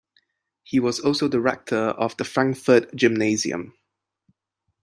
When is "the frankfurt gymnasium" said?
2.17-3.75